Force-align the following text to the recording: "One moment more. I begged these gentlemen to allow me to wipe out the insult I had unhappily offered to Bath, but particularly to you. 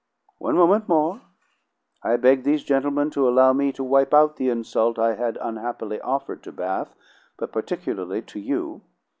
"One 0.39 0.55
moment 0.55 0.89
more. 0.89 1.21
I 2.01 2.17
begged 2.17 2.43
these 2.43 2.63
gentlemen 2.63 3.11
to 3.11 3.29
allow 3.29 3.53
me 3.53 3.71
to 3.73 3.83
wipe 3.83 4.15
out 4.15 4.37
the 4.37 4.49
insult 4.49 4.97
I 4.97 5.13
had 5.13 5.37
unhappily 5.39 6.01
offered 6.01 6.41
to 6.41 6.51
Bath, 6.51 6.95
but 7.37 7.51
particularly 7.51 8.23
to 8.23 8.39
you. 8.39 8.81